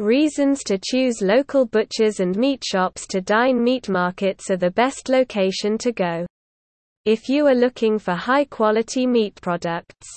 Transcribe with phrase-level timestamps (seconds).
[0.00, 5.08] Reasons to choose local butchers and meat shops to dine meat markets are the best
[5.08, 6.26] location to go.
[7.04, 10.08] If you are looking for high-quality meat products,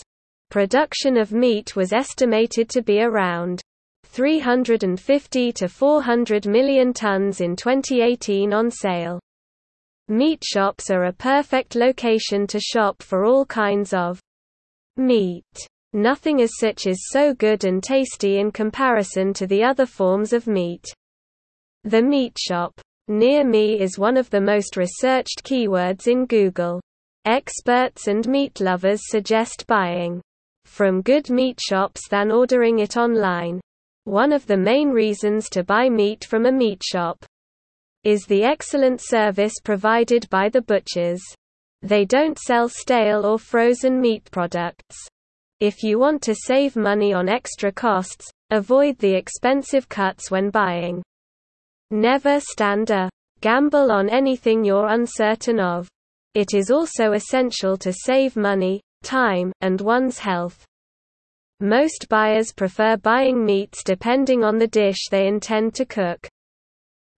[0.50, 3.62] production of meat was estimated to be around
[4.06, 9.20] 350 to 400 million tons in 2018 on sale.
[10.08, 14.20] Meat shops are a perfect location to shop for all kinds of
[14.96, 15.46] meat.
[15.94, 20.46] Nothing as such is so good and tasty in comparison to the other forms of
[20.46, 20.86] meat.
[21.84, 26.82] The meat shop near me is one of the most researched keywords in Google.
[27.24, 30.22] Experts and meat lovers suggest buying
[30.66, 33.62] from good meat shops than ordering it online.
[34.04, 37.26] One of the main reasons to buy meat from a meat shop
[38.04, 41.22] is the excellent service provided by the butchers.
[41.82, 44.96] They don't sell stale or frozen meat products.
[45.60, 51.04] If you want to save money on extra costs, avoid the expensive cuts when buying.
[51.92, 53.10] Never stand a
[53.42, 55.88] gamble on anything you're uncertain of.
[56.34, 60.64] It is also essential to save money, time, and one's health.
[61.60, 66.28] Most buyers prefer buying meats depending on the dish they intend to cook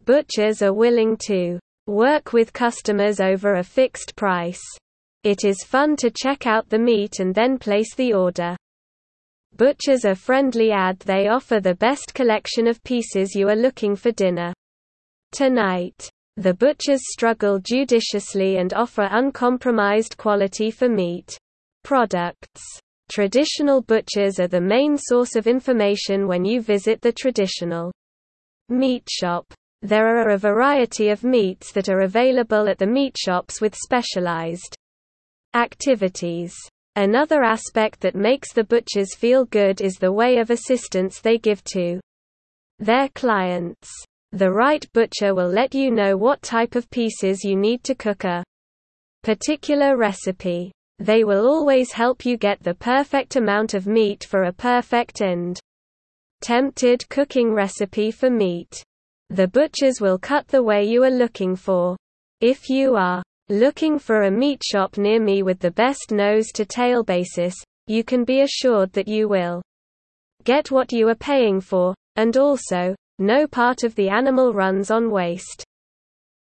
[0.09, 4.63] butchers are willing to work with customers over a fixed price.
[5.23, 8.55] It is fun to check out the meat and then place the order.
[9.57, 14.11] Butchers are friendly add they offer the best collection of pieces you are looking for
[14.11, 14.53] dinner.
[15.33, 16.09] Tonight.
[16.37, 21.37] The butchers struggle judiciously and offer uncompromised quality for meat
[21.83, 22.61] products.
[23.11, 27.91] Traditional butchers are the main source of information when you visit the traditional
[28.69, 29.45] meat shop.
[29.81, 34.77] There are a variety of meats that are available at the meat shops with specialized
[35.53, 36.55] activities.
[36.95, 41.63] Another aspect that makes the butchers feel good is the way of assistance they give
[41.65, 41.99] to
[42.79, 43.89] their clients.
[44.31, 48.23] The right butcher will let you know what type of pieces you need to cook
[48.25, 48.43] a
[49.23, 50.71] particular recipe.
[50.99, 55.59] They will always help you get the perfect amount of meat for a perfect and
[56.41, 58.83] tempted cooking recipe for meat.
[59.29, 61.95] The butchers will cut the way you are looking for.
[62.41, 66.65] If you are looking for a meat shop near me with the best nose to
[66.65, 67.55] tail basis,
[67.87, 69.61] you can be assured that you will
[70.43, 75.11] get what you are paying for, and also, no part of the animal runs on
[75.11, 75.63] waste.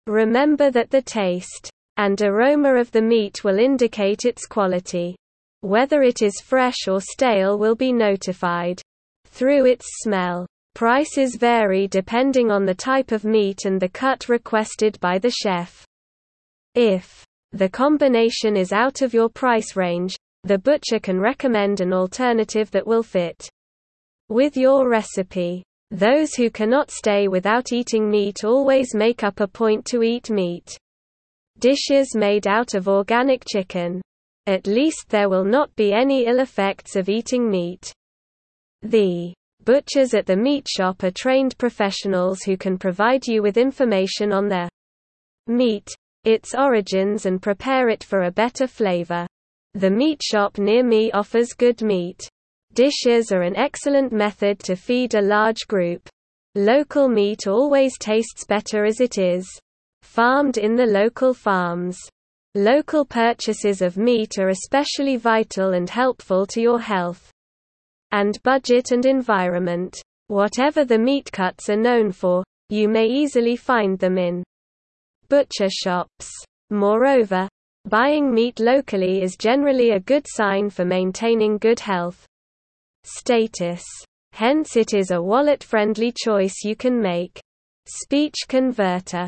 [0.07, 5.15] Remember that the taste and aroma of the meat will indicate its quality.
[5.61, 8.81] Whether it is fresh or stale will be notified
[9.27, 10.45] through its smell.
[10.75, 15.85] Prices vary depending on the type of meat and the cut requested by the chef.
[16.75, 22.71] If the combination is out of your price range, the butcher can recommend an alternative
[22.71, 23.47] that will fit
[24.29, 25.63] with your recipe.
[25.91, 30.75] Those who cannot stay without eating meat always make up a point to eat meat.
[31.59, 34.01] Dishes made out of organic chicken.
[34.47, 37.93] At least there will not be any ill effects of eating meat.
[38.81, 39.33] The
[39.63, 44.49] Butchers at the meat shop are trained professionals who can provide you with information on
[44.49, 44.67] their
[45.47, 45.87] meat,
[46.23, 49.27] its origins and prepare it for a better flavor.
[49.73, 52.27] The meat shop near me offers good meat.
[52.73, 56.07] Dishes are an excellent method to feed a large group.
[56.55, 59.47] Local meat always tastes better as it is
[60.01, 61.99] farmed in the local farms.
[62.55, 67.31] Local purchases of meat are especially vital and helpful to your health
[68.11, 69.99] and budget and environment.
[70.27, 74.43] Whatever the meat cuts are known for, you may easily find them in
[75.33, 76.29] butcher shops.
[76.69, 77.49] Moreover,
[77.85, 82.27] buying meat locally is generally a good sign for maintaining good health
[83.03, 83.83] status.
[84.33, 87.41] Hence it is a wallet-friendly choice you can make.
[87.87, 89.27] Speech converter